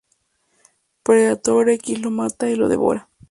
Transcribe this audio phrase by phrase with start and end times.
[1.03, 3.07] Predator X lo mata y lo devora.